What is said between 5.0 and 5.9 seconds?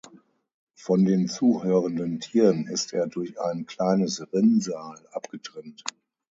abgetrennt.